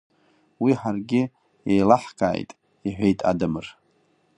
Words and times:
Уи 0.63 0.71
ҳаргьы 0.79 1.21
еилаҳкааит,– 1.71 2.49
иҳәеит 2.87 3.19
Адамыр. 3.29 3.67